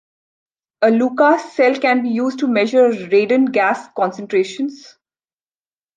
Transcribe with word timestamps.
A 0.81 0.89
Lucas 0.89 1.53
cell 1.53 1.75
can 1.79 2.01
be 2.01 2.09
used 2.09 2.39
to 2.39 2.47
measure 2.47 2.89
radon 2.89 3.51
gas 3.51 3.87
concentrations. 3.95 4.97